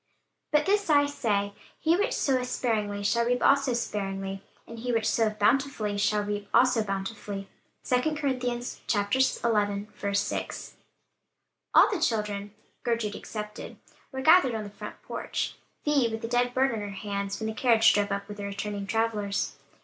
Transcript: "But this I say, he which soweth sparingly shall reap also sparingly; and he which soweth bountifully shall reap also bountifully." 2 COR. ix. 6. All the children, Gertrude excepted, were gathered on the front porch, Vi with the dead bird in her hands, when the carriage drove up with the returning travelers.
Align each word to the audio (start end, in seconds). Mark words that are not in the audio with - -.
"But 0.51 0.65
this 0.65 0.89
I 0.89 1.05
say, 1.05 1.53
he 1.79 1.95
which 1.95 2.13
soweth 2.13 2.47
sparingly 2.49 3.03
shall 3.03 3.23
reap 3.25 3.43
also 3.45 3.73
sparingly; 3.73 4.41
and 4.65 4.79
he 4.79 4.91
which 4.91 5.07
soweth 5.07 5.37
bountifully 5.37 5.95
shall 5.99 6.23
reap 6.23 6.49
also 6.55 6.83
bountifully." 6.83 7.47
2 7.83 8.15
COR. 8.15 8.29
ix. 8.31 8.79
6. 8.87 10.73
All 11.75 11.91
the 11.93 12.01
children, 12.01 12.51
Gertrude 12.81 13.13
excepted, 13.15 13.77
were 14.11 14.21
gathered 14.21 14.55
on 14.55 14.63
the 14.63 14.71
front 14.71 14.99
porch, 15.03 15.53
Vi 15.85 16.07
with 16.09 16.23
the 16.23 16.27
dead 16.27 16.55
bird 16.55 16.71
in 16.73 16.79
her 16.79 16.89
hands, 16.89 17.39
when 17.39 17.45
the 17.45 17.53
carriage 17.53 17.93
drove 17.93 18.11
up 18.11 18.27
with 18.27 18.37
the 18.37 18.45
returning 18.45 18.87
travelers. 18.87 19.53